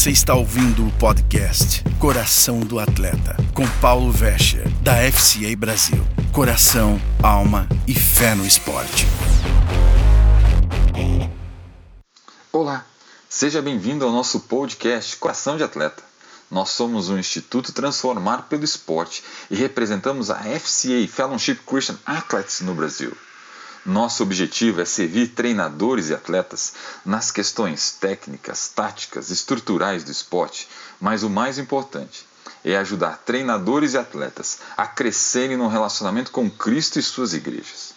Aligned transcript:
Você 0.00 0.12
está 0.12 0.34
ouvindo 0.34 0.86
o 0.86 0.90
podcast 0.92 1.84
Coração 1.98 2.60
do 2.60 2.78
Atleta, 2.78 3.36
com 3.52 3.68
Paulo 3.82 4.10
Vescher, 4.10 4.66
da 4.80 4.94
FCA 5.12 5.54
Brasil. 5.54 6.02
Coração, 6.32 6.98
alma 7.22 7.68
e 7.86 7.94
fé 7.94 8.34
no 8.34 8.46
esporte. 8.46 9.06
Olá, 12.50 12.86
seja 13.28 13.60
bem-vindo 13.60 14.02
ao 14.06 14.10
nosso 14.10 14.40
podcast 14.40 15.18
Coração 15.18 15.58
de 15.58 15.64
Atleta. 15.64 16.02
Nós 16.50 16.70
somos 16.70 17.10
o 17.10 17.18
Instituto 17.18 17.70
Transformar 17.70 18.48
pelo 18.48 18.64
Esporte 18.64 19.22
e 19.50 19.54
representamos 19.54 20.30
a 20.30 20.38
FCA 20.38 21.06
Fellowship 21.12 21.56
Christian 21.66 21.98
Athletes 22.06 22.62
no 22.62 22.74
Brasil. 22.74 23.14
Nosso 23.84 24.22
objetivo 24.22 24.82
é 24.82 24.84
servir 24.84 25.28
treinadores 25.28 26.10
e 26.10 26.14
atletas 26.14 26.74
nas 27.04 27.30
questões 27.30 27.92
técnicas, 27.92 28.68
táticas, 28.68 29.30
estruturais 29.30 30.04
do 30.04 30.10
esporte, 30.10 30.68
mas 31.00 31.22
o 31.22 31.30
mais 31.30 31.58
importante 31.58 32.26
é 32.62 32.76
ajudar 32.76 33.22
treinadores 33.24 33.94
e 33.94 33.98
atletas 33.98 34.58
a 34.76 34.86
crescerem 34.86 35.56
no 35.56 35.68
relacionamento 35.68 36.30
com 36.30 36.50
Cristo 36.50 36.98
e 36.98 37.02
suas 37.02 37.32
igrejas. 37.32 37.94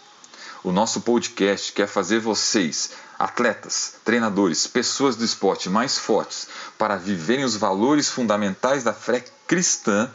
O 0.63 0.71
nosso 0.71 1.01
podcast 1.01 1.73
quer 1.73 1.87
fazer 1.87 2.19
vocês, 2.19 2.91
atletas, 3.19 3.95
treinadores, 4.05 4.65
pessoas 4.65 5.17
do 5.17 5.25
esporte 5.25 5.69
mais 5.69 5.97
fortes 5.97 6.47
para 6.77 6.95
viverem 6.95 7.43
os 7.43 7.57
valores 7.57 8.09
fundamentais 8.09 8.85
da 8.85 8.93
fé 8.93 9.25
cristã 9.45 10.09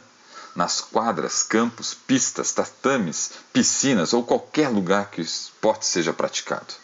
nas 0.58 0.80
quadras, 0.80 1.44
campos, 1.44 1.94
pistas, 1.94 2.50
tatames, 2.50 3.30
piscinas 3.52 4.12
ou 4.12 4.24
qualquer 4.24 4.68
lugar 4.68 5.08
que 5.08 5.20
o 5.20 5.22
esporte 5.22 5.86
seja 5.86 6.12
praticado. 6.12 6.74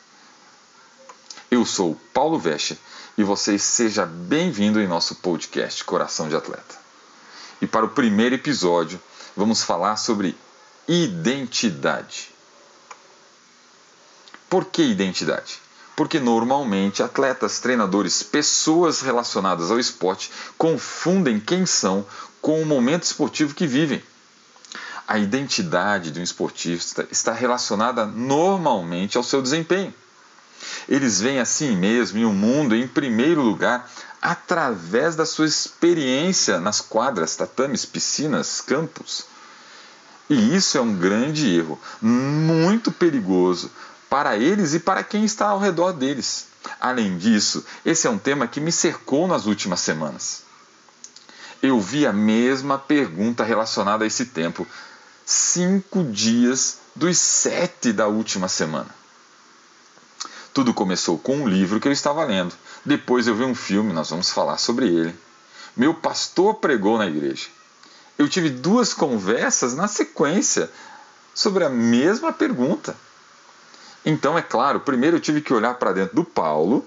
Eu 1.50 1.66
sou 1.66 1.96
Paulo 2.12 2.38
Vesche 2.38 2.78
e 3.18 3.24
você 3.24 3.58
seja 3.58 4.06
bem-vindo 4.06 4.80
em 4.80 4.86
nosso 4.86 5.16
podcast 5.16 5.82
Coração 5.82 6.28
de 6.28 6.36
Atleta. 6.36 6.76
E 7.60 7.66
para 7.66 7.84
o 7.84 7.88
primeiro 7.88 8.36
episódio, 8.36 9.02
vamos 9.36 9.64
falar 9.64 9.96
sobre 9.96 10.38
identidade. 10.86 12.30
Por 14.48 14.66
que 14.66 14.84
identidade? 14.84 15.60
Porque 15.96 16.18
normalmente 16.18 17.02
atletas, 17.02 17.60
treinadores, 17.60 18.22
pessoas 18.22 19.00
relacionadas 19.00 19.70
ao 19.70 19.78
esporte 19.78 20.30
confundem 20.58 21.38
quem 21.38 21.64
são 21.64 22.04
com 22.40 22.60
o 22.60 22.66
momento 22.66 23.04
esportivo 23.04 23.54
que 23.54 23.66
vivem. 23.66 24.02
A 25.06 25.18
identidade 25.18 26.10
de 26.10 26.18
um 26.18 26.22
esportista 26.22 27.06
está 27.10 27.32
relacionada 27.32 28.06
normalmente 28.06 29.16
ao 29.16 29.22
seu 29.22 29.40
desempenho. 29.40 29.94
Eles 30.88 31.20
veem 31.20 31.40
a 31.40 31.44
si 31.44 31.66
mesmo 31.76 32.18
e 32.18 32.24
o 32.24 32.32
mundo 32.32 32.74
em 32.74 32.88
primeiro 32.88 33.42
lugar 33.42 33.90
através 34.20 35.14
da 35.14 35.26
sua 35.26 35.46
experiência 35.46 36.58
nas 36.58 36.80
quadras, 36.80 37.36
tatames, 37.36 37.84
piscinas, 37.84 38.60
campos. 38.60 39.26
E 40.28 40.56
isso 40.56 40.78
é 40.78 40.80
um 40.80 40.94
grande 40.94 41.54
erro, 41.54 41.78
muito 42.00 42.90
perigoso 42.90 43.70
para 44.14 44.36
eles 44.36 44.74
e 44.74 44.78
para 44.78 45.02
quem 45.02 45.24
está 45.24 45.48
ao 45.48 45.58
redor 45.58 45.92
deles. 45.92 46.46
Além 46.80 47.18
disso, 47.18 47.64
esse 47.84 48.06
é 48.06 48.10
um 48.10 48.18
tema 48.18 48.46
que 48.46 48.60
me 48.60 48.70
cercou 48.70 49.26
nas 49.26 49.46
últimas 49.46 49.80
semanas 49.80 50.44
eu 51.66 51.80
vi 51.80 52.06
a 52.06 52.12
mesma 52.12 52.78
pergunta 52.78 53.42
relacionada 53.42 54.04
a 54.04 54.06
esse 54.06 54.26
tempo, 54.26 54.66
cinco 55.24 56.04
dias 56.04 56.78
dos 56.94 57.18
sete 57.18 57.90
da 57.90 58.06
última 58.06 58.48
semana. 58.48 58.94
Tudo 60.52 60.74
começou 60.74 61.18
com 61.18 61.38
um 61.38 61.48
livro 61.48 61.80
que 61.80 61.88
eu 61.88 61.92
estava 61.92 62.22
lendo. 62.22 62.54
Depois 62.84 63.26
eu 63.26 63.34
vi 63.34 63.44
um 63.44 63.54
filme, 63.54 63.94
nós 63.94 64.10
vamos 64.10 64.30
falar 64.30 64.58
sobre 64.58 64.86
ele. 64.86 65.18
Meu 65.74 65.94
pastor 65.94 66.56
pregou 66.56 66.98
na 66.98 67.06
igreja. 67.06 67.46
Eu 68.18 68.28
tive 68.28 68.50
duas 68.50 68.92
conversas 68.92 69.74
na 69.74 69.88
sequência 69.88 70.70
sobre 71.34 71.64
a 71.64 71.70
mesma 71.70 72.30
pergunta. 72.30 72.94
Então, 74.04 74.36
é 74.36 74.42
claro, 74.42 74.80
primeiro 74.80 75.16
eu 75.16 75.20
tive 75.20 75.40
que 75.40 75.52
olhar 75.52 75.74
para 75.74 75.92
dentro 75.92 76.14
do 76.14 76.24
Paulo 76.24 76.86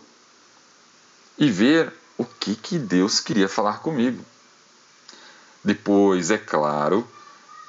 e 1.37 1.49
ver 1.49 1.91
o 2.17 2.25
que, 2.25 2.55
que 2.55 2.77
Deus 2.77 3.19
queria 3.19 3.49
falar 3.49 3.79
comigo. 3.79 4.23
Depois, 5.63 6.31
é 6.31 6.37
claro, 6.37 7.07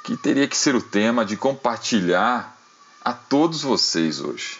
que 0.04 0.16
teria 0.16 0.46
que 0.46 0.56
ser 0.56 0.74
o 0.74 0.82
tema 0.82 1.24
de 1.24 1.36
compartilhar 1.36 2.56
a 3.04 3.12
todos 3.12 3.62
vocês 3.62 4.20
hoje. 4.20 4.58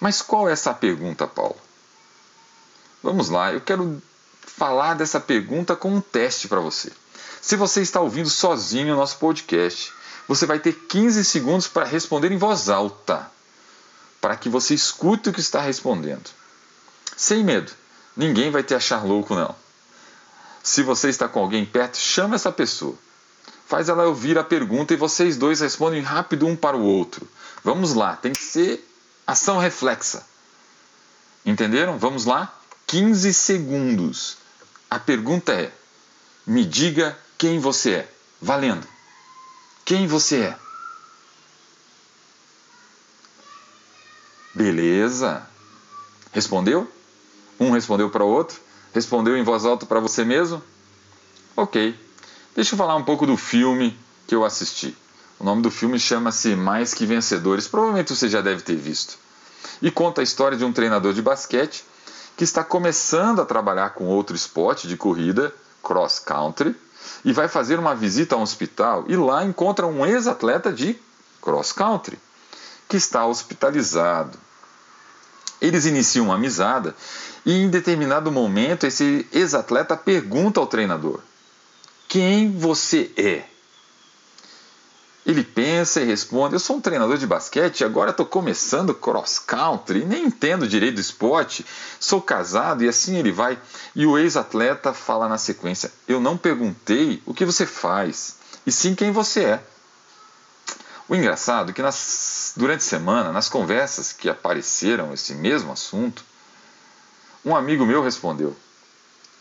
Mas 0.00 0.20
qual 0.20 0.48
é 0.48 0.52
essa 0.52 0.74
pergunta, 0.74 1.26
Paulo? 1.26 1.56
Vamos 3.02 3.28
lá, 3.28 3.52
eu 3.52 3.60
quero 3.60 4.02
falar 4.42 4.94
dessa 4.94 5.20
pergunta 5.20 5.76
com 5.76 5.94
um 5.94 6.00
teste 6.00 6.48
para 6.48 6.60
você. 6.60 6.90
Se 7.40 7.56
você 7.56 7.82
está 7.82 8.00
ouvindo 8.00 8.28
sozinho 8.28 8.94
o 8.94 8.96
nosso 8.96 9.18
podcast, 9.18 9.92
você 10.26 10.46
vai 10.46 10.58
ter 10.58 10.72
15 10.72 11.24
segundos 11.24 11.68
para 11.68 11.84
responder 11.84 12.32
em 12.32 12.38
voz 12.38 12.68
alta, 12.68 13.30
para 14.26 14.36
que 14.36 14.48
você 14.48 14.74
escute 14.74 15.28
o 15.28 15.32
que 15.32 15.38
está 15.38 15.60
respondendo. 15.60 16.28
Sem 17.16 17.44
medo, 17.44 17.70
ninguém 18.16 18.50
vai 18.50 18.60
te 18.60 18.74
achar 18.74 19.04
louco, 19.04 19.36
não. 19.36 19.54
Se 20.64 20.82
você 20.82 21.08
está 21.08 21.28
com 21.28 21.38
alguém 21.38 21.64
perto, 21.64 21.96
chama 21.96 22.34
essa 22.34 22.50
pessoa. 22.50 22.96
Faz 23.68 23.88
ela 23.88 24.04
ouvir 24.04 24.36
a 24.36 24.42
pergunta 24.42 24.92
e 24.92 24.96
vocês 24.96 25.36
dois 25.36 25.60
respondem 25.60 26.02
rápido 26.02 26.44
um 26.44 26.56
para 26.56 26.76
o 26.76 26.82
outro. 26.82 27.24
Vamos 27.62 27.94
lá, 27.94 28.16
tem 28.16 28.32
que 28.32 28.42
ser 28.42 28.84
ação 29.24 29.58
reflexa. 29.58 30.26
Entenderam? 31.44 31.96
Vamos 31.96 32.24
lá? 32.24 32.52
15 32.88 33.32
segundos. 33.32 34.38
A 34.90 34.98
pergunta 34.98 35.52
é: 35.52 35.72
me 36.44 36.64
diga 36.64 37.16
quem 37.38 37.60
você 37.60 37.92
é. 37.92 38.12
Valendo. 38.42 38.88
Quem 39.84 40.08
você 40.08 40.40
é? 40.40 40.65
Beleza. 44.56 45.46
Respondeu? 46.32 46.90
Um 47.60 47.72
respondeu 47.72 48.08
para 48.08 48.24
o 48.24 48.28
outro. 48.28 48.58
Respondeu 48.94 49.36
em 49.36 49.42
voz 49.42 49.66
alta 49.66 49.84
para 49.84 50.00
você 50.00 50.24
mesmo? 50.24 50.62
Ok. 51.54 51.94
Deixa 52.54 52.72
eu 52.72 52.78
falar 52.78 52.96
um 52.96 53.04
pouco 53.04 53.26
do 53.26 53.36
filme 53.36 53.94
que 54.26 54.34
eu 54.34 54.46
assisti. 54.46 54.96
O 55.38 55.44
nome 55.44 55.60
do 55.60 55.70
filme 55.70 56.00
chama-se 56.00 56.56
Mais 56.56 56.94
que 56.94 57.04
Vencedores. 57.04 57.68
Provavelmente 57.68 58.16
você 58.16 58.30
já 58.30 58.40
deve 58.40 58.62
ter 58.62 58.76
visto. 58.76 59.18
E 59.82 59.90
conta 59.90 60.22
a 60.22 60.24
história 60.24 60.56
de 60.56 60.64
um 60.64 60.72
treinador 60.72 61.12
de 61.12 61.20
basquete 61.20 61.84
que 62.34 62.44
está 62.44 62.64
começando 62.64 63.42
a 63.42 63.44
trabalhar 63.44 63.90
com 63.90 64.06
outro 64.06 64.34
esporte 64.34 64.88
de 64.88 64.96
corrida, 64.96 65.54
cross 65.82 66.18
country, 66.18 66.74
e 67.22 67.30
vai 67.30 67.46
fazer 67.46 67.78
uma 67.78 67.94
visita 67.94 68.34
a 68.34 68.38
um 68.38 68.42
hospital 68.42 69.04
e 69.06 69.16
lá 69.16 69.44
encontra 69.44 69.86
um 69.86 70.06
ex-atleta 70.06 70.72
de 70.72 70.98
cross 71.42 71.72
country 71.72 72.18
que 72.88 72.96
está 72.96 73.26
hospitalizado. 73.26 74.38
Eles 75.60 75.86
iniciam 75.86 76.26
uma 76.26 76.34
amizade 76.34 76.92
e 77.44 77.52
em 77.52 77.70
determinado 77.70 78.30
momento 78.30 78.86
esse 78.86 79.26
ex-atleta 79.32 79.96
pergunta 79.96 80.60
ao 80.60 80.66
treinador: 80.66 81.20
Quem 82.08 82.52
você 82.52 83.10
é? 83.16 83.44
Ele 85.26 85.42
pensa 85.42 86.00
e 86.00 86.04
responde: 86.04 86.54
Eu 86.54 86.60
sou 86.60 86.76
um 86.76 86.80
treinador 86.80 87.16
de 87.18 87.26
basquete, 87.26 87.84
agora 87.84 88.10
estou 88.10 88.24
começando 88.24 88.94
cross 88.94 89.40
country, 89.40 90.04
nem 90.04 90.26
entendo 90.26 90.68
direito 90.68 90.96
do 90.96 91.00
esporte, 91.00 91.66
sou 91.98 92.22
casado 92.22 92.84
e 92.84 92.88
assim 92.88 93.16
ele 93.16 93.32
vai. 93.32 93.58
E 93.94 94.06
o 94.06 94.16
ex-atleta 94.16 94.92
fala 94.92 95.28
na 95.28 95.36
sequência: 95.36 95.90
Eu 96.06 96.20
não 96.20 96.36
perguntei 96.36 97.20
o 97.26 97.34
que 97.34 97.44
você 97.44 97.66
faz, 97.66 98.36
e 98.64 98.70
sim 98.70 98.94
quem 98.94 99.10
você 99.10 99.44
é. 99.44 99.62
O 101.08 101.14
engraçado 101.14 101.70
é 101.70 101.72
que 101.72 101.82
nas, 101.82 102.52
durante 102.56 102.80
a 102.80 102.88
semana, 102.88 103.32
nas 103.32 103.48
conversas 103.48 104.12
que 104.12 104.28
apareceram 104.28 105.12
esse 105.12 105.34
mesmo 105.34 105.72
assunto, 105.72 106.24
um 107.44 107.54
amigo 107.54 107.86
meu 107.86 108.02
respondeu: 108.02 108.56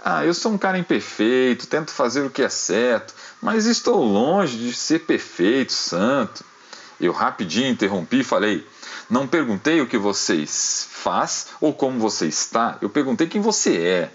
Ah, 0.04 0.24
eu 0.24 0.34
sou 0.34 0.52
um 0.52 0.58
cara 0.58 0.78
imperfeito, 0.78 1.66
tento 1.66 1.92
fazer 1.92 2.22
o 2.22 2.30
que 2.30 2.44
é 2.44 2.50
certo, 2.50 3.16
mas 3.42 3.66
estou 3.66 4.04
longe 4.04 4.58
de 4.58 4.74
ser 4.74 5.00
perfeito, 5.00 5.74
santo. 5.74 6.46
Eu 7.02 7.12
rapidinho 7.12 7.70
interrompi 7.70 8.20
e 8.20 8.24
falei: 8.24 8.68
Não 9.10 9.28
perguntei 9.28 9.82
o 9.82 9.88
que 9.88 9.98
você 9.98 10.46
faz 10.46 11.48
ou 11.60 11.74
como 11.74 12.00
você 12.00 12.28
está, 12.28 12.78
eu 12.80 12.90
perguntei 12.90 13.28
quem 13.28 13.42
você 13.42 13.76
é. 13.78 14.12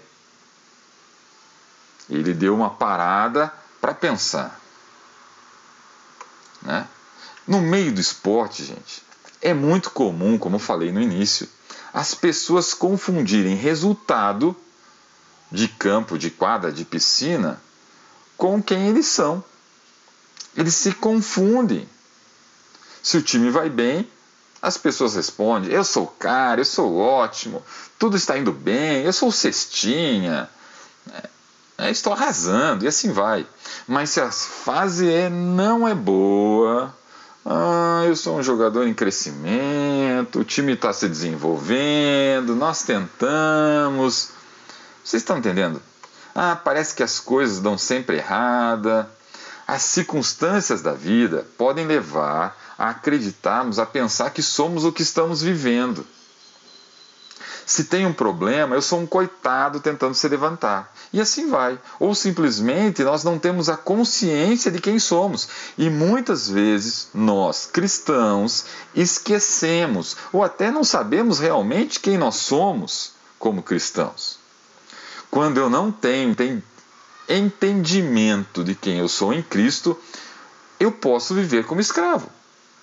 Ele 2.09 2.33
deu 2.33 2.55
uma 2.55 2.69
parada 2.69 3.53
para 3.81 3.93
pensar. 3.93 4.59
Né? 6.61 6.87
No 7.47 7.61
meio 7.61 7.91
do 7.91 7.99
esporte, 7.99 8.63
gente, 8.63 9.01
é 9.41 9.53
muito 9.53 9.89
comum, 9.89 10.37
como 10.37 10.55
eu 10.55 10.59
falei 10.59 10.91
no 10.91 11.01
início, 11.01 11.47
as 11.93 12.13
pessoas 12.13 12.73
confundirem 12.73 13.55
resultado 13.55 14.55
de 15.51 15.67
campo, 15.67 16.17
de 16.17 16.29
quadra, 16.29 16.71
de 16.71 16.85
piscina 16.85 17.61
com 18.37 18.61
quem 18.61 18.87
eles 18.87 19.05
são. 19.05 19.43
Eles 20.55 20.75
se 20.75 20.93
confundem. 20.93 21.87
Se 23.03 23.17
o 23.17 23.21
time 23.21 23.49
vai 23.49 23.69
bem, 23.69 24.09
as 24.61 24.77
pessoas 24.77 25.15
respondem: 25.15 25.71
Eu 25.71 25.83
sou 25.83 26.07
cara, 26.07 26.61
eu 26.61 26.65
sou 26.65 26.97
ótimo, 26.97 27.63
tudo 27.97 28.15
está 28.15 28.37
indo 28.37 28.51
bem, 28.51 29.03
eu 29.03 29.13
sou 29.13 29.31
cestinha. 29.31 30.49
é, 31.77 31.89
estou 31.89 32.13
arrasando, 32.13 32.85
e 32.85 32.87
assim 32.87 33.11
vai. 33.11 33.45
Mas 33.87 34.11
se 34.11 34.21
a 34.21 34.31
fase 34.31 35.11
é, 35.11 35.29
não 35.29 35.87
é 35.87 35.95
boa, 35.95 36.95
ah, 37.45 38.03
eu 38.05 38.15
sou 38.15 38.37
um 38.37 38.43
jogador 38.43 38.87
em 38.87 38.93
crescimento, 38.93 40.39
o 40.39 40.43
time 40.43 40.73
está 40.73 40.93
se 40.93 41.07
desenvolvendo, 41.09 42.55
nós 42.55 42.83
tentamos. 42.83 44.29
Vocês 45.03 45.21
estão 45.21 45.37
entendendo? 45.37 45.81
Ah, 46.35 46.55
parece 46.55 46.93
que 46.93 47.03
as 47.03 47.19
coisas 47.19 47.59
dão 47.59 47.77
sempre 47.77 48.17
errada. 48.17 49.09
As 49.67 49.83
circunstâncias 49.83 50.81
da 50.81 50.93
vida 50.93 51.47
podem 51.57 51.85
levar 51.85 52.57
a 52.77 52.89
acreditarmos, 52.89 53.79
a 53.79 53.85
pensar 53.85 54.31
que 54.31 54.41
somos 54.41 54.83
o 54.83 54.91
que 54.91 55.01
estamos 55.01 55.41
vivendo. 55.41 56.05
Se 57.65 57.85
tem 57.85 58.05
um 58.05 58.13
problema, 58.13 58.75
eu 58.75 58.81
sou 58.81 58.99
um 58.99 59.05
coitado 59.05 59.79
tentando 59.79 60.13
se 60.13 60.27
levantar. 60.27 60.93
E 61.13 61.19
assim 61.19 61.49
vai. 61.49 61.79
Ou 61.99 62.15
simplesmente 62.15 63.03
nós 63.03 63.23
não 63.23 63.37
temos 63.37 63.69
a 63.69 63.77
consciência 63.77 64.71
de 64.71 64.79
quem 64.79 64.99
somos. 64.99 65.47
E 65.77 65.89
muitas 65.89 66.49
vezes 66.49 67.09
nós, 67.13 67.65
cristãos, 67.65 68.65
esquecemos 68.95 70.15
ou 70.31 70.43
até 70.43 70.71
não 70.71 70.83
sabemos 70.83 71.39
realmente 71.39 71.99
quem 71.99 72.17
nós 72.17 72.35
somos 72.35 73.13
como 73.37 73.63
cristãos. 73.63 74.39
Quando 75.29 75.57
eu 75.57 75.69
não 75.69 75.91
tenho 75.91 76.35
entendimento 77.27 78.63
de 78.63 78.75
quem 78.75 78.99
eu 78.99 79.07
sou 79.07 79.33
em 79.33 79.41
Cristo, 79.41 79.97
eu 80.79 80.91
posso 80.91 81.33
viver 81.33 81.65
como 81.65 81.79
escravo. 81.79 82.29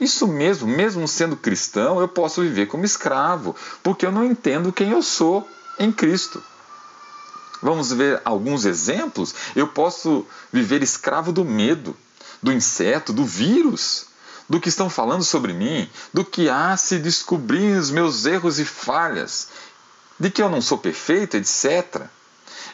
Isso 0.00 0.26
mesmo, 0.28 0.68
mesmo 0.68 1.06
sendo 1.08 1.36
cristão, 1.36 2.00
eu 2.00 2.06
posso 2.06 2.42
viver 2.42 2.66
como 2.66 2.84
escravo, 2.84 3.54
porque 3.82 4.06
eu 4.06 4.12
não 4.12 4.24
entendo 4.24 4.72
quem 4.72 4.90
eu 4.90 5.02
sou 5.02 5.48
em 5.78 5.90
Cristo. 5.90 6.42
Vamos 7.60 7.92
ver 7.92 8.22
alguns 8.24 8.64
exemplos? 8.64 9.34
Eu 9.56 9.66
posso 9.66 10.24
viver 10.52 10.82
escravo 10.82 11.32
do 11.32 11.44
medo, 11.44 11.96
do 12.40 12.52
inseto, 12.52 13.12
do 13.12 13.24
vírus, 13.24 14.06
do 14.48 14.60
que 14.60 14.68
estão 14.68 14.88
falando 14.88 15.24
sobre 15.24 15.52
mim, 15.52 15.90
do 16.14 16.24
que 16.24 16.48
há 16.48 16.76
se 16.76 16.98
descobrir 16.98 17.76
os 17.76 17.90
meus 17.90 18.24
erros 18.24 18.60
e 18.60 18.64
falhas, 18.64 19.48
de 20.18 20.30
que 20.30 20.40
eu 20.40 20.48
não 20.48 20.62
sou 20.62 20.78
perfeito, 20.78 21.36
etc. 21.36 22.02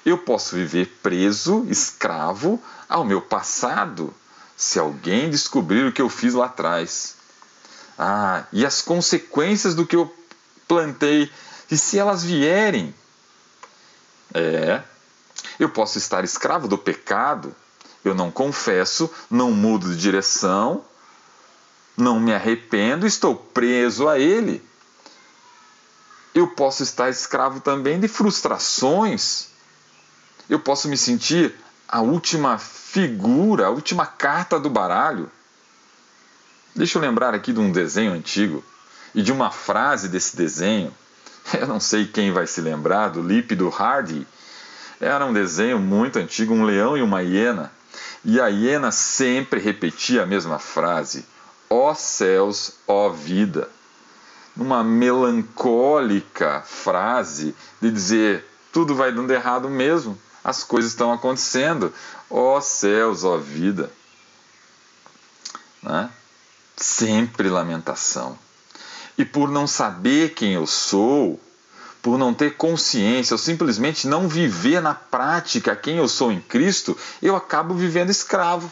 Eu 0.04 0.18
posso 0.18 0.54
viver 0.54 0.98
preso, 1.02 1.66
escravo 1.68 2.62
ao 2.88 3.04
meu 3.04 3.22
passado, 3.22 4.12
se 4.56 4.78
alguém 4.78 5.30
descobrir 5.30 5.84
o 5.86 5.92
que 5.92 6.02
eu 6.02 6.08
fiz 6.08 6.34
lá 6.34 6.46
atrás. 6.46 7.16
Ah, 7.98 8.44
e 8.52 8.64
as 8.64 8.82
consequências 8.82 9.74
do 9.74 9.86
que 9.86 9.96
eu 9.96 10.12
plantei, 10.66 11.30
e 11.70 11.76
se 11.76 11.98
elas 11.98 12.24
vierem? 12.24 12.94
É, 14.32 14.82
eu 15.58 15.68
posso 15.68 15.98
estar 15.98 16.24
escravo 16.24 16.66
do 16.66 16.76
pecado, 16.76 17.54
eu 18.04 18.14
não 18.14 18.30
confesso, 18.30 19.10
não 19.30 19.52
mudo 19.52 19.90
de 19.90 19.96
direção, 19.96 20.84
não 21.96 22.18
me 22.18 22.34
arrependo, 22.34 23.06
estou 23.06 23.36
preso 23.36 24.08
a 24.08 24.18
ele. 24.18 24.64
Eu 26.34 26.48
posso 26.48 26.82
estar 26.82 27.08
escravo 27.08 27.60
também 27.60 28.00
de 28.00 28.08
frustrações. 28.08 29.48
Eu 30.50 30.58
posso 30.58 30.88
me 30.88 30.96
sentir 30.96 31.54
a 31.94 32.00
última 32.00 32.58
figura, 32.58 33.66
a 33.66 33.70
última 33.70 34.04
carta 34.04 34.58
do 34.58 34.68
baralho. 34.68 35.30
Deixa 36.74 36.98
eu 36.98 37.02
lembrar 37.02 37.32
aqui 37.34 37.52
de 37.52 37.60
um 37.60 37.70
desenho 37.70 38.12
antigo 38.12 38.64
e 39.14 39.22
de 39.22 39.30
uma 39.30 39.52
frase 39.52 40.08
desse 40.08 40.36
desenho. 40.36 40.92
Eu 41.54 41.68
não 41.68 41.78
sei 41.78 42.04
quem 42.04 42.32
vai 42.32 42.48
se 42.48 42.60
lembrar 42.60 43.10
do 43.10 43.22
lípido 43.22 43.68
Hardy. 43.68 44.26
Era 45.00 45.24
um 45.24 45.32
desenho 45.32 45.78
muito 45.78 46.18
antigo, 46.18 46.52
um 46.52 46.64
leão 46.64 46.96
e 46.96 47.02
uma 47.02 47.22
hiena. 47.22 47.70
E 48.24 48.40
a 48.40 48.48
hiena 48.48 48.90
sempre 48.90 49.60
repetia 49.60 50.24
a 50.24 50.26
mesma 50.26 50.58
frase: 50.58 51.24
Ó 51.70 51.92
oh 51.92 51.94
céus, 51.94 52.72
ó 52.88 53.06
oh 53.06 53.12
vida. 53.12 53.68
Numa 54.56 54.82
melancólica 54.82 56.60
frase 56.62 57.54
de 57.80 57.88
dizer 57.88 58.44
tudo 58.72 58.96
vai 58.96 59.12
dando 59.12 59.30
errado 59.30 59.70
mesmo 59.70 60.18
as 60.44 60.62
coisas 60.62 60.90
estão 60.90 61.10
acontecendo. 61.10 61.92
Ó 62.28 62.58
oh, 62.58 62.60
céus, 62.60 63.24
ó 63.24 63.36
oh, 63.36 63.40
vida. 63.40 63.90
Né? 65.82 66.10
Sempre 66.76 67.48
lamentação. 67.48 68.38
E 69.16 69.24
por 69.24 69.50
não 69.50 69.66
saber 69.66 70.34
quem 70.34 70.52
eu 70.52 70.66
sou, 70.66 71.40
por 72.02 72.18
não 72.18 72.34
ter 72.34 72.56
consciência, 72.56 73.32
ou 73.32 73.38
simplesmente 73.38 74.06
não 74.06 74.28
viver 74.28 74.82
na 74.82 74.92
prática 74.92 75.74
quem 75.74 75.96
eu 75.96 76.08
sou 76.08 76.30
em 76.30 76.40
Cristo, 76.40 76.96
eu 77.22 77.34
acabo 77.34 77.74
vivendo 77.74 78.10
escravo. 78.10 78.70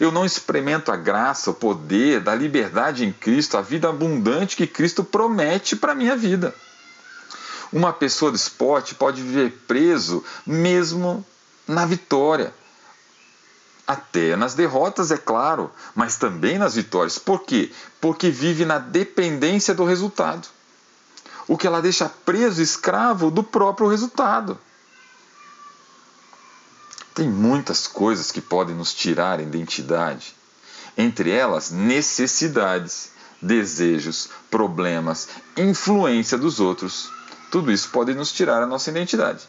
Eu 0.00 0.10
não 0.10 0.24
experimento 0.24 0.90
a 0.90 0.96
graça, 0.96 1.50
o 1.50 1.54
poder 1.54 2.20
da 2.20 2.34
liberdade 2.34 3.04
em 3.04 3.12
Cristo, 3.12 3.56
a 3.56 3.62
vida 3.62 3.88
abundante 3.88 4.56
que 4.56 4.66
Cristo 4.66 5.04
promete 5.04 5.76
para 5.76 5.92
a 5.92 5.94
minha 5.94 6.16
vida. 6.16 6.54
Uma 7.72 7.92
pessoa 7.92 8.30
do 8.30 8.36
esporte 8.36 8.94
pode 8.94 9.22
viver 9.22 9.64
preso 9.66 10.22
mesmo 10.46 11.24
na 11.66 11.86
vitória. 11.86 12.52
Até 13.86 14.36
nas 14.36 14.54
derrotas, 14.54 15.10
é 15.10 15.16
claro, 15.16 15.70
mas 15.94 16.16
também 16.16 16.58
nas 16.58 16.74
vitórias. 16.74 17.18
Por 17.18 17.42
quê? 17.42 17.72
Porque 18.00 18.30
vive 18.30 18.64
na 18.64 18.78
dependência 18.78 19.74
do 19.74 19.84
resultado. 19.84 20.46
O 21.48 21.56
que 21.56 21.66
ela 21.66 21.82
deixa 21.82 22.08
preso, 22.08 22.62
escravo 22.62 23.30
do 23.30 23.42
próprio 23.42 23.88
resultado. 23.88 24.58
Tem 27.14 27.28
muitas 27.28 27.86
coisas 27.86 28.30
que 28.30 28.40
podem 28.40 28.74
nos 28.74 28.94
tirar 28.94 29.38
a 29.38 29.42
identidade. 29.42 30.34
Entre 30.96 31.30
elas, 31.30 31.70
necessidades, 31.70 33.10
desejos, 33.40 34.28
problemas, 34.50 35.28
influência 35.56 36.38
dos 36.38 36.60
outros. 36.60 37.10
Tudo 37.52 37.70
isso 37.70 37.90
pode 37.90 38.14
nos 38.14 38.32
tirar 38.32 38.62
a 38.62 38.66
nossa 38.66 38.88
identidade. 38.88 39.46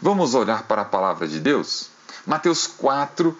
Vamos 0.00 0.34
olhar 0.34 0.62
para 0.62 0.80
a 0.80 0.86
palavra 0.86 1.28
de 1.28 1.38
Deus? 1.38 1.90
Mateus 2.26 2.66
4 2.66 3.36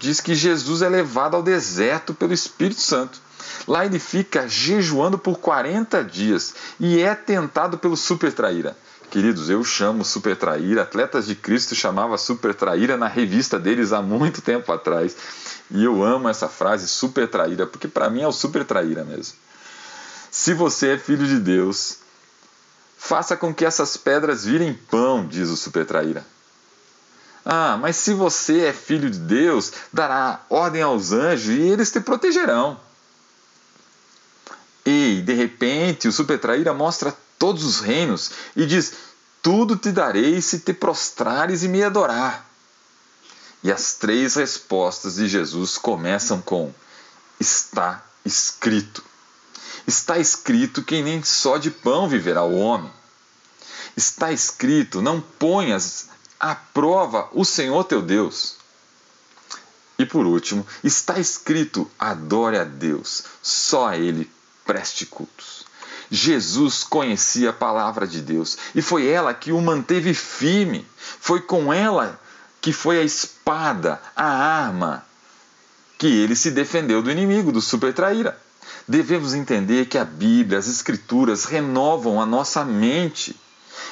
diz 0.00 0.20
que 0.20 0.34
Jesus 0.34 0.82
é 0.82 0.88
levado 0.88 1.36
ao 1.36 1.44
deserto 1.44 2.12
pelo 2.12 2.32
Espírito 2.32 2.80
Santo. 2.80 3.20
Lá 3.68 3.86
ele 3.86 4.00
fica 4.00 4.48
jejuando 4.48 5.16
por 5.16 5.38
40 5.38 6.02
dias 6.02 6.54
e 6.80 7.00
é 7.00 7.14
tentado 7.14 7.78
pelo 7.78 7.96
super 7.96 8.32
traíra. 8.32 8.76
Queridos, 9.12 9.48
eu 9.48 9.62
chamo 9.62 10.04
super 10.04 10.34
traíra, 10.34 10.82
Atletas 10.82 11.26
de 11.26 11.36
Cristo 11.36 11.76
chamava 11.76 12.18
super 12.18 12.54
traíra 12.54 12.96
na 12.96 13.06
revista 13.06 13.60
deles 13.60 13.92
há 13.92 14.02
muito 14.02 14.42
tempo 14.42 14.72
atrás. 14.72 15.16
E 15.70 15.84
eu 15.84 16.02
amo 16.02 16.28
essa 16.28 16.48
frase 16.48 16.88
super 16.88 17.28
traíra, 17.28 17.64
porque 17.64 17.86
para 17.86 18.10
mim 18.10 18.22
é 18.22 18.26
o 18.26 18.32
super 18.32 18.64
traíra 18.64 19.04
mesmo. 19.04 19.34
Se 20.32 20.52
você 20.52 20.94
é 20.94 20.98
filho 20.98 21.26
de 21.26 21.38
Deus, 21.38 22.01
Faça 23.04 23.36
com 23.36 23.52
que 23.52 23.64
essas 23.64 23.96
pedras 23.96 24.44
virem 24.44 24.72
pão, 24.72 25.26
diz 25.26 25.48
o 25.48 25.56
supertraíra. 25.56 26.24
Ah, 27.44 27.76
mas 27.76 27.96
se 27.96 28.14
você 28.14 28.66
é 28.66 28.72
filho 28.72 29.10
de 29.10 29.18
Deus, 29.18 29.72
dará 29.92 30.40
ordem 30.48 30.82
aos 30.82 31.10
anjos 31.10 31.48
e 31.48 31.60
eles 31.62 31.90
te 31.90 32.00
protegerão. 32.00 32.78
E, 34.86 35.20
de 35.26 35.34
repente, 35.34 36.06
o 36.06 36.12
supertraíra 36.12 36.72
mostra 36.72 37.12
todos 37.40 37.64
os 37.64 37.80
reinos 37.80 38.30
e 38.54 38.64
diz: 38.64 38.92
Tudo 39.42 39.76
te 39.76 39.90
darei 39.90 40.40
se 40.40 40.60
te 40.60 40.72
prostrares 40.72 41.64
e 41.64 41.68
me 41.68 41.82
adorar. 41.82 42.48
E 43.64 43.72
as 43.72 43.94
três 43.94 44.36
respostas 44.36 45.16
de 45.16 45.26
Jesus 45.26 45.76
começam 45.76 46.40
com: 46.40 46.72
Está 47.40 48.00
escrito. 48.24 49.02
Está 49.86 50.18
escrito 50.18 50.82
que 50.82 51.02
nem 51.02 51.22
só 51.22 51.58
de 51.58 51.70
pão 51.70 52.08
viverá 52.08 52.42
o 52.42 52.56
homem. 52.58 52.90
Está 53.96 54.32
escrito: 54.32 55.02
não 55.02 55.20
ponhas 55.20 56.08
à 56.38 56.54
prova 56.54 57.28
o 57.32 57.44
Senhor 57.44 57.84
teu 57.84 58.00
Deus. 58.00 58.56
E 59.98 60.06
por 60.06 60.26
último, 60.26 60.66
está 60.82 61.18
escrito: 61.18 61.90
adore 61.98 62.58
a 62.58 62.64
Deus, 62.64 63.24
só 63.42 63.88
a 63.88 63.96
Ele 63.96 64.30
preste 64.64 65.06
cultos. 65.06 65.64
Jesus 66.10 66.84
conhecia 66.84 67.50
a 67.50 67.54
palavra 67.54 68.06
de 68.06 68.20
Deus 68.20 68.58
e 68.74 68.82
foi 68.82 69.06
ela 69.06 69.32
que 69.32 69.50
o 69.50 69.60
manteve 69.62 70.12
firme. 70.12 70.86
Foi 70.98 71.40
com 71.40 71.72
ela 71.72 72.20
que 72.60 72.72
foi 72.72 72.98
a 72.98 73.02
espada, 73.02 74.00
a 74.14 74.24
arma, 74.24 75.06
que 75.98 76.06
ele 76.06 76.36
se 76.36 76.50
defendeu 76.50 77.02
do 77.02 77.10
inimigo, 77.10 77.50
do 77.50 77.62
supertraíra. 77.62 78.38
Devemos 78.86 79.34
entender 79.34 79.86
que 79.86 79.98
a 79.98 80.04
Bíblia, 80.04 80.58
as 80.58 80.68
Escrituras 80.68 81.44
renovam 81.44 82.20
a 82.20 82.26
nossa 82.26 82.64
mente 82.64 83.36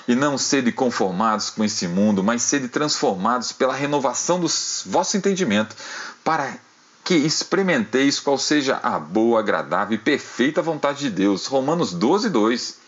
e 0.07 0.15
não 0.15 0.37
sede 0.37 0.73
conformados 0.73 1.51
com 1.51 1.65
esse 1.65 1.87
mundo, 1.87 2.23
mas 2.23 2.43
sede 2.43 2.69
transformados 2.69 3.53
pela 3.53 3.75
renovação 3.75 4.41
do 4.41 4.49
vosso 4.87 5.17
entendimento, 5.17 5.77
para 6.25 6.57
que 7.05 7.15
experimenteis 7.15 8.21
qual 8.21 8.39
seja 8.39 8.79
a 8.83 8.99
boa, 8.99 9.41
agradável 9.41 9.95
e 9.95 9.99
perfeita 9.99 10.63
vontade 10.63 11.01
de 11.01 11.11
Deus. 11.11 11.47
Romanos 11.47 11.93
12, 11.93 12.29
2. 12.29 12.81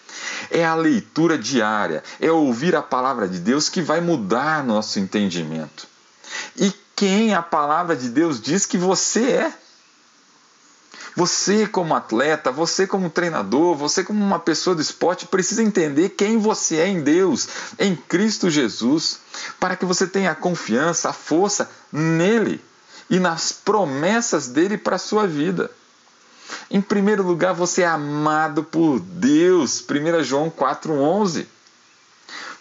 É 0.50 0.64
a 0.64 0.74
leitura 0.74 1.38
diária, 1.38 2.02
é 2.20 2.30
ouvir 2.30 2.76
a 2.76 2.82
palavra 2.82 3.26
de 3.26 3.38
Deus 3.38 3.68
que 3.68 3.80
vai 3.80 4.00
mudar 4.00 4.64
nosso 4.64 4.98
entendimento. 4.98 5.86
e 6.56 6.72
quem 6.94 7.34
a 7.34 7.42
palavra 7.42 7.96
de 7.96 8.08
Deus 8.08 8.40
diz 8.40 8.64
que 8.64 8.78
você 8.78 9.32
é. 9.32 9.52
Você, 11.14 11.66
como 11.66 11.94
atleta, 11.94 12.50
você, 12.50 12.86
como 12.86 13.10
treinador, 13.10 13.74
você, 13.76 14.02
como 14.02 14.24
uma 14.24 14.38
pessoa 14.38 14.74
do 14.74 14.80
esporte, 14.80 15.26
precisa 15.26 15.62
entender 15.62 16.10
quem 16.10 16.38
você 16.38 16.76
é 16.76 16.88
em 16.88 17.02
Deus, 17.02 17.48
em 17.78 17.94
Cristo 17.94 18.48
Jesus, 18.48 19.20
para 19.60 19.76
que 19.76 19.84
você 19.84 20.06
tenha 20.06 20.30
a 20.30 20.34
confiança, 20.34 21.10
a 21.10 21.12
força 21.12 21.70
nele 21.92 22.62
e 23.10 23.20
nas 23.20 23.52
promessas 23.52 24.48
dele 24.48 24.78
para 24.78 24.96
a 24.96 24.98
sua 24.98 25.26
vida. 25.26 25.70
Em 26.70 26.80
primeiro 26.80 27.22
lugar, 27.22 27.52
você 27.52 27.82
é 27.82 27.86
amado 27.86 28.64
por 28.64 28.98
Deus. 29.00 29.82
1 29.82 30.22
João 30.24 30.50
4,11. 30.50 31.46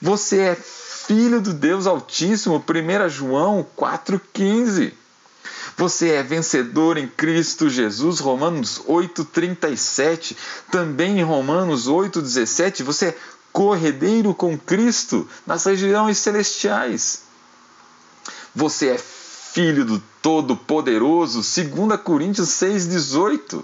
Você 0.01 0.39
é 0.39 0.55
filho 0.55 1.39
do 1.39 1.53
Deus 1.53 1.87
Altíssimo. 1.87 2.57
1 2.57 3.09
João 3.09 3.65
4,15. 3.77 4.93
Você 5.81 6.09
é 6.09 6.21
vencedor 6.21 6.95
em 6.95 7.07
Cristo 7.07 7.67
Jesus, 7.67 8.19
Romanos 8.19 8.83
8,37. 8.87 10.37
Também 10.69 11.19
em 11.19 11.23
Romanos 11.23 11.89
8,17, 11.89 12.83
você 12.83 13.07
é 13.07 13.17
corredeiro 13.51 14.35
com 14.35 14.55
Cristo 14.55 15.27
nas 15.43 15.63
regiões 15.63 16.19
celestiais. 16.19 17.23
Você 18.53 18.89
é 18.89 18.97
filho 18.99 19.83
do 19.83 19.99
Todo-Poderoso, 20.21 21.41
2 21.41 21.99
Coríntios 22.01 22.49
6,18. 22.49 23.63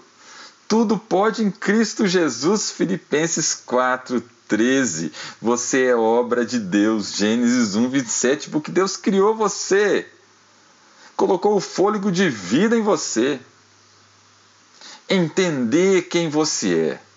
Tudo 0.67 0.97
pode 0.97 1.43
em 1.43 1.51
Cristo 1.51 2.07
Jesus, 2.07 2.71
Filipenses 2.71 3.61
4,13. 3.63 5.11
Você 5.39 5.85
é 5.85 5.95
obra 5.95 6.43
de 6.43 6.57
Deus, 6.57 7.15
Gênesis 7.15 7.75
1, 7.75 7.87
27, 7.89 8.49
porque 8.49 8.71
Deus 8.71 8.97
criou 8.97 9.35
você, 9.35 10.07
colocou 11.17 11.57
o 11.57 11.61
fôlego 11.61 12.09
de 12.09 12.29
vida 12.29 12.77
em 12.77 12.81
você. 12.81 13.39
Entender 15.09 16.03
quem 16.03 16.29
você 16.29 16.99
é 17.01 17.07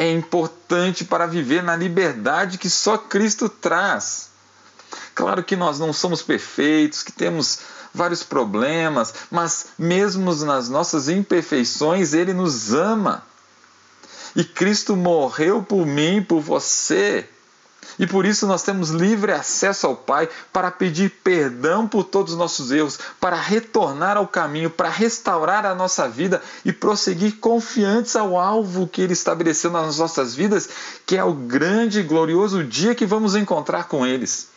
é 0.00 0.10
importante 0.10 1.04
para 1.04 1.26
viver 1.26 1.62
na 1.62 1.76
liberdade 1.76 2.56
que 2.56 2.70
só 2.70 2.96
Cristo 2.96 3.50
traz. 3.50 4.30
Claro 5.14 5.44
que 5.44 5.54
nós 5.54 5.78
não 5.78 5.92
somos 5.92 6.22
perfeitos, 6.22 7.02
que 7.02 7.12
temos 7.12 7.58
vários 7.92 8.22
problemas, 8.22 9.12
mas 9.30 9.66
mesmo 9.78 10.34
nas 10.36 10.70
nossas 10.70 11.10
imperfeições, 11.10 12.14
Ele 12.14 12.32
nos 12.32 12.72
ama. 12.72 13.22
E 14.34 14.42
Cristo 14.42 14.96
morreu 14.96 15.62
por 15.62 15.84
mim, 15.84 16.22
por 16.22 16.40
você. 16.40 17.28
E 18.00 18.06
por 18.06 18.26
isso 18.26 18.46
nós 18.48 18.64
temos 18.64 18.90
livre 18.90 19.30
acesso 19.30 19.86
ao 19.86 19.94
Pai 19.94 20.28
para 20.52 20.72
pedir 20.72 21.10
perdão 21.22 21.86
por 21.86 22.02
todos 22.02 22.32
os 22.32 22.38
nossos 22.38 22.72
erros, 22.72 22.98
para 23.20 23.36
retornar 23.36 24.16
ao 24.16 24.26
caminho, 24.26 24.70
para 24.70 24.88
restaurar 24.88 25.64
a 25.64 25.74
nossa 25.74 26.08
vida 26.08 26.42
e 26.64 26.72
prosseguir 26.72 27.36
confiantes 27.36 28.16
ao 28.16 28.36
alvo 28.36 28.88
que 28.88 29.02
Ele 29.02 29.12
estabeleceu 29.12 29.70
nas 29.70 29.98
nossas 29.98 30.34
vidas, 30.34 30.68
que 31.06 31.16
é 31.16 31.22
o 31.22 31.32
grande 31.32 32.00
e 32.00 32.02
glorioso 32.02 32.64
dia 32.64 32.94
que 32.94 33.06
vamos 33.06 33.36
encontrar 33.36 33.84
com 33.84 34.04
eles 34.04 34.50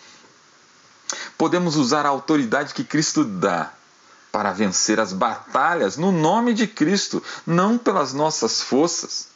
podemos 1.38 1.76
usar 1.76 2.06
a 2.06 2.10
autoridade 2.10 2.74
que 2.74 2.84
Cristo 2.84 3.24
dá 3.24 3.74
para 4.32 4.52
vencer 4.52 5.00
as 5.00 5.14
batalhas 5.14 5.98
no 5.98 6.12
nome 6.12 6.54
de 6.54 6.68
Cristo, 6.68 7.22
não 7.46 7.78
pelas 7.78 8.14
nossas 8.14 8.62
forças. 8.62 9.28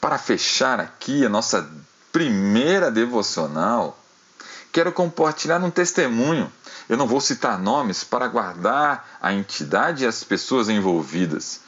Para 0.00 0.18
fechar 0.18 0.78
aqui 0.78 1.24
a 1.24 1.28
nossa 1.28 1.68
primeira 2.16 2.90
devocional, 2.90 4.02
quero 4.72 4.90
compartilhar 4.90 5.62
um 5.62 5.70
testemunho. 5.70 6.50
Eu 6.88 6.96
não 6.96 7.06
vou 7.06 7.20
citar 7.20 7.58
nomes 7.58 8.04
para 8.04 8.26
guardar 8.26 9.18
a 9.20 9.34
entidade 9.34 10.02
e 10.02 10.06
as 10.06 10.24
pessoas 10.24 10.70
envolvidas, 10.70 11.60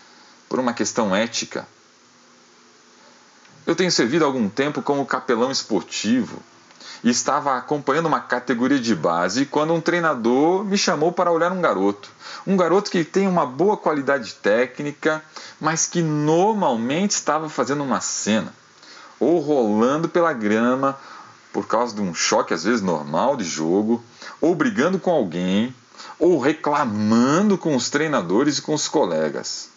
por 0.48 0.58
uma 0.58 0.72
questão 0.72 1.14
ética. 1.14 1.68
Eu 3.66 3.76
tenho 3.76 3.92
servido 3.92 4.24
algum 4.24 4.48
tempo 4.48 4.80
como 4.80 5.04
capelão 5.04 5.50
esportivo 5.50 6.42
e 7.04 7.10
estava 7.10 7.54
acompanhando 7.58 8.06
uma 8.06 8.20
categoria 8.20 8.80
de 8.80 8.94
base 8.94 9.44
quando 9.44 9.74
um 9.74 9.82
treinador 9.82 10.64
me 10.64 10.78
chamou 10.78 11.12
para 11.12 11.30
olhar 11.30 11.52
um 11.52 11.60
garoto. 11.60 12.08
Um 12.46 12.56
garoto 12.56 12.90
que 12.90 13.04
tem 13.04 13.28
uma 13.28 13.44
boa 13.44 13.76
qualidade 13.76 14.32
técnica, 14.36 15.22
mas 15.60 15.84
que 15.84 16.00
normalmente 16.00 17.10
estava 17.10 17.50
fazendo 17.50 17.84
uma 17.84 18.00
cena, 18.00 18.50
ou 19.18 19.40
rolando 19.40 20.08
pela 20.08 20.32
grama 20.32 20.98
por 21.52 21.66
causa 21.66 21.94
de 21.94 22.00
um 22.00 22.14
choque 22.14 22.54
às 22.54 22.64
vezes 22.64 22.82
normal 22.82 23.36
de 23.36 23.44
jogo, 23.44 24.02
ou 24.40 24.54
brigando 24.54 24.98
com 24.98 25.10
alguém, 25.10 25.74
ou 26.18 26.38
reclamando 26.38 27.56
com 27.56 27.74
os 27.74 27.90
treinadores 27.90 28.58
e 28.58 28.62
com 28.62 28.74
os 28.74 28.86
colegas. 28.86 29.68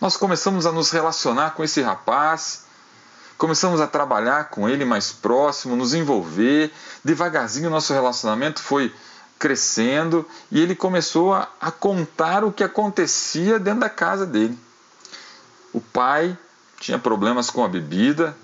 Nós 0.00 0.16
começamos 0.16 0.66
a 0.66 0.72
nos 0.72 0.90
relacionar 0.90 1.50
com 1.50 1.64
esse 1.64 1.82
rapaz 1.82 2.64
começamos 3.40 3.80
a 3.80 3.86
trabalhar 3.86 4.50
com 4.50 4.68
ele 4.68 4.84
mais 4.84 5.12
próximo, 5.12 5.74
nos 5.74 5.94
envolver. 5.94 6.70
Devagarzinho 7.02 7.70
nosso 7.70 7.94
relacionamento 7.94 8.60
foi 8.60 8.94
crescendo 9.38 10.28
e 10.52 10.60
ele 10.60 10.74
começou 10.76 11.32
a, 11.32 11.48
a 11.58 11.70
contar 11.70 12.44
o 12.44 12.52
que 12.52 12.62
acontecia 12.62 13.58
dentro 13.58 13.80
da 13.80 13.88
casa 13.88 14.26
dele. 14.26 14.58
O 15.72 15.80
pai 15.80 16.36
tinha 16.80 16.98
problemas 16.98 17.50
com 17.50 17.62
a 17.62 17.68
bebida 17.68 18.34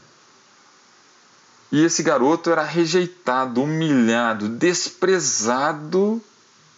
e 1.73 1.85
esse 1.85 2.03
garoto 2.03 2.51
era 2.51 2.63
rejeitado, 2.63 3.63
humilhado, 3.63 4.49
desprezado 4.49 6.23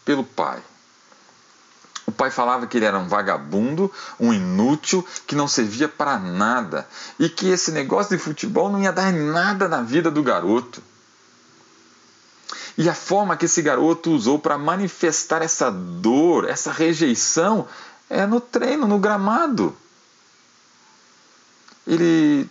pelo 0.05 0.25
pai. 0.25 0.63
O 2.07 2.13
pai 2.13 2.31
falava 2.31 2.67
que 2.67 2.79
ele 2.79 2.87
era 2.87 2.99
um 2.99 3.07
vagabundo, 3.07 3.93
um 4.19 4.33
inútil, 4.33 5.07
que 5.27 5.35
não 5.35 5.47
servia 5.47 5.89
para 5.89 6.19
nada 6.19 6.89
e 7.19 7.29
que 7.29 7.51
esse 7.51 7.71
negócio 7.71 8.17
de 8.17 8.23
futebol 8.23 8.71
não 8.71 8.81
ia 8.81 8.93
dar 8.93 9.13
nada 9.13 9.69
na 9.69 9.83
vida 9.83 10.11
do 10.11 10.23
garoto. 10.23 10.83
E 12.79 12.89
a 12.89 12.95
forma 12.95 13.37
que 13.37 13.45
esse 13.45 13.61
garoto 13.61 14.11
usou 14.11 14.39
para 14.39 14.57
manifestar 14.57 15.43
essa 15.43 15.71
dor, 15.71 16.49
essa 16.49 16.73
rejeição, 16.73 17.67
é 18.09 18.25
no 18.25 18.41
treino, 18.41 18.87
no 18.87 18.99
gramado. 18.99 19.77
Ele 21.89 22.49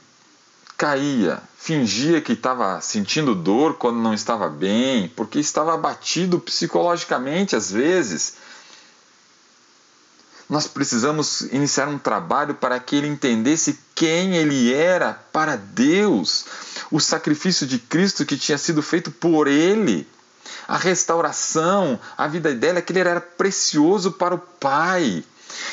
caía, 0.78 1.42
fingia 1.58 2.20
que 2.20 2.34
estava 2.34 2.82
sentindo 2.82 3.34
dor 3.34 3.76
quando 3.76 4.00
não 4.00 4.14
estava 4.14 4.50
bem, 4.50 5.08
porque 5.16 5.40
estava 5.40 5.74
abatido 5.74 6.40
psicologicamente 6.40 7.56
às 7.56 7.72
vezes 7.72 8.36
nós 10.50 10.66
precisamos 10.66 11.42
iniciar 11.42 11.90
um 11.90 11.98
trabalho 11.98 12.56
para 12.56 12.80
que 12.80 12.96
ele 12.96 13.08
entendesse 13.08 13.78
quem 13.94 14.38
ele 14.38 14.74
era 14.74 15.14
para 15.14 15.58
Deus, 15.58 16.46
o 16.90 17.00
sacrifício 17.00 17.68
de 17.68 17.78
Cristo 17.78 18.26
que 18.26 18.38
tinha 18.38 18.58
sido 18.58 18.82
feito 18.82 19.12
por 19.12 19.48
ele, 19.48 20.08
a 20.66 20.78
restauração, 20.78 22.00
a 22.18 22.28
vida 22.28 22.54
dele, 22.54 22.82
que 22.82 22.94
ele 22.94 23.00
era 23.00 23.20
precioso 23.20 24.14
para 24.14 24.36
o 24.36 24.40
Pai. 24.40 25.24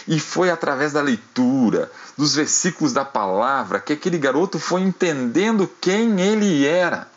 E 0.06 0.20
foi 0.20 0.50
através 0.50 0.92
da 0.92 1.02
leitura, 1.02 1.90
dos 2.16 2.34
versículos 2.34 2.92
da 2.92 3.04
palavra, 3.04 3.80
que 3.80 3.92
aquele 3.92 4.18
garoto 4.18 4.58
foi 4.58 4.82
entendendo 4.82 5.70
quem 5.80 6.20
ele 6.20 6.66
era. 6.66 7.08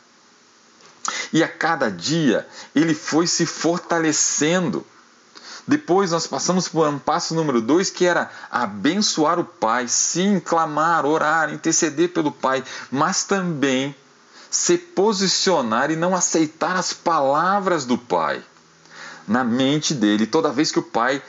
E 1.31 1.43
a 1.43 1.47
cada 1.47 1.89
dia 1.89 2.47
ele 2.75 2.93
foi 2.93 3.27
se 3.27 3.45
fortalecendo 3.45 4.85
depois 5.67 6.11
nós 6.11 6.25
passamos 6.25 6.69
por 6.69 6.87
um 6.87 6.97
passo 6.97 7.35
número 7.35 7.59
dois, 7.61 7.89
que 7.89 8.05
era 8.05 8.31
abençoar 8.49 9.37
o 9.37 9.43
Pai, 9.43 9.85
sim, 9.89 10.39
clamar, 10.39 11.05
orar, 11.05 11.53
interceder 11.53 12.13
pelo 12.13 12.31
Pai, 12.31 12.63
mas 12.89 13.25
também 13.25 13.93
se 14.49 14.77
posicionar 14.77 15.91
e 15.91 15.97
não 15.97 16.15
aceitar 16.15 16.77
as 16.77 16.93
palavras 16.93 17.83
do 17.83 17.97
Pai 17.97 18.41
na 19.27 19.43
mente 19.43 19.93
dele, 19.93 20.25
toda 20.25 20.53
vez 20.53 20.71
que 20.71 20.79
o 20.79 20.83
Pai 20.83 21.21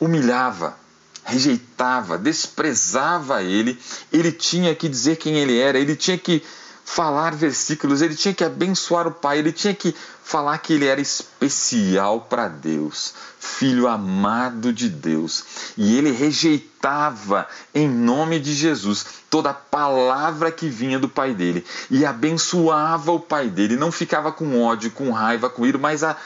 humilhava, 0.00 0.76
rejeitava, 1.24 2.18
desprezava 2.18 3.42
ele, 3.42 3.78
ele 4.12 4.32
tinha 4.32 4.74
que 4.74 4.88
dizer 4.88 5.16
quem 5.16 5.36
ele 5.36 5.58
era, 5.58 5.78
ele 5.78 5.94
tinha 5.94 6.18
que 6.18 6.42
falar 6.84 7.36
versículos, 7.36 8.02
ele 8.02 8.16
tinha 8.16 8.34
que 8.34 8.42
abençoar 8.42 9.06
o 9.06 9.12
Pai, 9.12 9.38
ele 9.38 9.52
tinha 9.52 9.72
que 9.72 9.94
falar 10.24 10.58
que 10.58 10.72
ele 10.72 10.86
era 10.86 11.00
especial 11.00 12.22
para 12.22 12.48
Deus, 12.48 13.14
filho 13.38 13.86
amado 13.86 14.72
de 14.72 14.88
Deus. 14.88 15.44
E 15.76 15.96
ele 15.96 16.10
rejeitava, 16.10 17.46
em 17.72 17.88
nome 17.88 18.40
de 18.40 18.52
Jesus, 18.54 19.06
toda 19.28 19.54
palavra 19.54 20.50
que 20.50 20.68
vinha 20.68 20.98
do 20.98 21.08
pai 21.08 21.32
dele 21.32 21.64
e 21.90 22.04
abençoava 22.04 23.12
o 23.12 23.20
pai 23.20 23.48
dele. 23.48 23.76
Não 23.76 23.92
ficava 23.92 24.32
com 24.32 24.60
ódio, 24.60 24.90
com 24.90 25.12
raiva, 25.12 25.48
com 25.48 25.64
ira, 25.64 25.78
mas 25.78 26.02
a, 26.02 26.16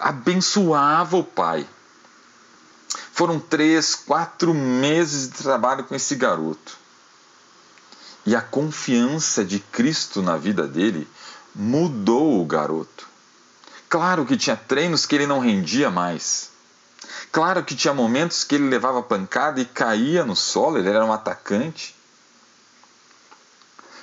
abençoava 0.00 1.16
o 1.16 1.24
pai. 1.24 1.66
Foram 3.12 3.38
três, 3.38 3.94
quatro 3.94 4.54
meses 4.54 5.28
de 5.28 5.42
trabalho 5.42 5.84
com 5.84 5.94
esse 5.94 6.14
garoto. 6.14 6.78
E 8.24 8.34
a 8.34 8.40
confiança 8.40 9.44
de 9.44 9.58
Cristo 9.58 10.22
na 10.22 10.36
vida 10.36 10.66
dele 10.66 11.06
mudou 11.54 12.40
o 12.40 12.46
garoto. 12.46 13.06
Claro 13.88 14.24
que 14.24 14.36
tinha 14.36 14.56
treinos 14.56 15.04
que 15.04 15.14
ele 15.14 15.26
não 15.26 15.40
rendia 15.40 15.90
mais. 15.90 16.50
Claro 17.30 17.62
que 17.62 17.74
tinha 17.74 17.92
momentos 17.92 18.44
que 18.44 18.54
ele 18.54 18.68
levava 18.68 19.02
pancada 19.02 19.60
e 19.60 19.66
caía 19.66 20.24
no 20.24 20.34
solo, 20.34 20.78
ele 20.78 20.88
era 20.88 21.04
um 21.04 21.12
atacante. 21.12 21.94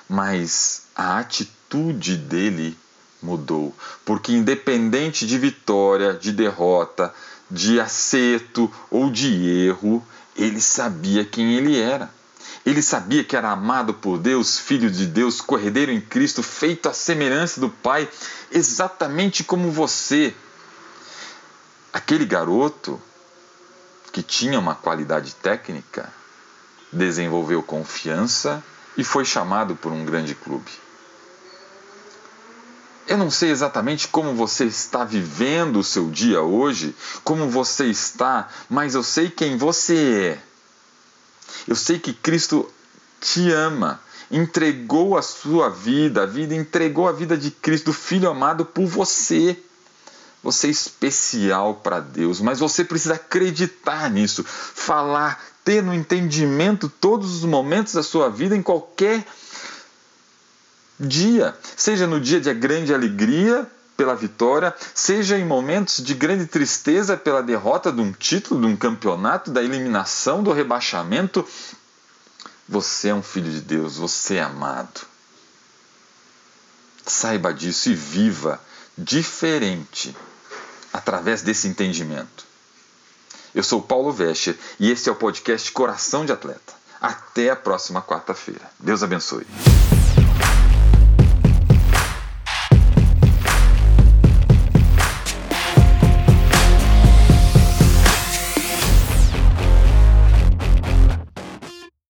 Mas 0.08 0.84
a 0.96 1.18
atitude 1.20 2.18
dele 2.18 2.78
mudou, 3.22 3.76
porque 4.06 4.32
independente 4.32 5.26
de 5.26 5.38
vitória, 5.38 6.14
de 6.14 6.32
derrota, 6.32 7.14
de 7.50 7.80
acerto 7.80 8.72
ou 8.90 9.10
de 9.10 9.48
erro, 9.68 10.06
ele 10.36 10.62
sabia 10.62 11.26
quem 11.26 11.56
ele 11.56 11.80
era. 11.80 12.10
Ele 12.66 12.82
sabia 12.82 13.24
que 13.24 13.36
era 13.36 13.52
amado 13.52 13.94
por 13.94 14.18
Deus, 14.18 14.60
filho 14.60 14.92
de 14.92 15.06
Deus, 15.06 15.42
corredeiro 15.42 15.92
em 15.92 16.02
Cristo, 16.02 16.44
feito 16.44 16.90
à 16.90 16.94
semelhança 16.94 17.60
do 17.60 17.70
Pai, 17.70 18.08
exatamente 18.52 19.44
como 19.44 19.72
você. 19.72 20.36
Aquele 21.92 22.26
garoto 22.26 23.02
que 24.12 24.22
tinha 24.22 24.60
uma 24.60 24.76
qualidade 24.76 25.34
técnica 25.36 26.12
desenvolveu 26.92 27.64
confiança 27.64 28.64
e 28.98 29.04
foi 29.04 29.24
chamado 29.24 29.76
por 29.76 29.92
um 29.92 30.04
grande 30.04 30.36
clube. 30.36 30.72
Eu 33.10 33.18
não 33.18 33.32
sei 33.32 33.50
exatamente 33.50 34.08
como 34.08 34.36
você 34.36 34.66
está 34.66 35.04
vivendo 35.04 35.80
o 35.80 35.84
seu 35.84 36.12
dia 36.12 36.44
hoje, 36.44 36.96
como 37.24 37.50
você 37.50 37.86
está, 37.86 38.48
mas 38.70 38.94
eu 38.94 39.02
sei 39.02 39.32
quem 39.32 39.58
você 39.58 40.38
é. 40.38 40.40
Eu 41.68 41.76
sei 41.76 41.98
que 41.98 42.14
Cristo 42.14 42.72
te 43.20 43.52
ama, 43.52 44.00
entregou 44.30 45.18
a 45.18 45.24
sua 45.24 45.70
vida, 45.70 46.22
a 46.22 46.26
vida 46.28 46.54
entregou 46.54 47.10
a 47.10 47.12
vida 47.12 47.36
de 47.36 47.50
Cristo, 47.50 47.92
Filho 47.92 48.30
amado, 48.30 48.64
por 48.64 48.86
você. 48.86 49.58
Você 50.44 50.68
é 50.68 50.70
especial 50.70 51.82
para 51.84 52.00
Deus, 52.00 52.40
mas 52.40 52.60
você 52.60 52.84
precisa 52.84 53.16
acreditar 53.16 54.08
nisso, 54.12 54.44
falar, 54.46 55.44
ter 55.66 55.82
no 55.82 55.96
entendimento 55.96 56.88
todos 56.88 57.38
os 57.38 57.44
momentos 57.44 57.94
da 57.94 58.04
sua 58.04 58.30
vida, 58.30 58.56
em 58.56 58.62
qualquer 58.62 59.26
dia, 61.00 61.56
seja 61.78 62.06
no 62.06 62.20
dia 62.20 62.42
de 62.42 62.54
grande 62.54 62.94
alegria 62.94 63.70
pela 63.96 64.16
vitória, 64.16 64.74
seja 64.94 65.38
em 65.38 65.46
momentos 65.46 66.04
de 66.04 66.14
grande 66.14 66.46
tristeza 66.46 67.18
pela 67.18 67.44
derrota 67.44 67.92
de 67.92 68.02
um 68.02 68.12
título, 68.12 68.62
de 68.62 68.68
um 68.68 68.76
campeonato, 68.76 69.52
da 69.52 69.62
eliminação, 69.62 70.42
do 70.42 70.52
rebaixamento. 70.52 71.46
Você 72.68 73.10
é 73.10 73.14
um 73.14 73.24
filho 73.24 73.52
de 73.52 73.62
Deus, 73.62 73.98
você 73.98 74.36
é 74.36 74.42
amado. 74.42 75.02
Saiba 77.06 77.54
disso 77.54 77.90
e 77.90 77.96
viva 77.96 78.60
diferente 78.98 80.16
através 80.94 81.42
desse 81.42 81.68
entendimento. 81.68 82.46
Eu 83.54 83.64
sou 83.64 83.82
Paulo 83.82 84.12
Vescher 84.12 84.58
e 84.80 84.92
esse 84.92 85.10
é 85.10 85.12
o 85.12 85.16
podcast 85.16 85.72
Coração 85.72 86.26
de 86.26 86.32
Atleta. 86.32 86.74
Até 87.02 87.50
a 87.50 87.56
próxima 87.56 88.02
quarta-feira. 88.02 88.70
Deus 88.80 89.02
abençoe. 89.02 89.48